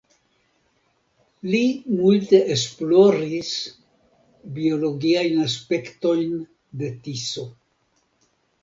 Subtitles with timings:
[1.49, 1.59] Li
[1.97, 3.53] multe esploris
[4.57, 6.37] biologiajn aspektojn
[6.83, 7.47] de Tiso.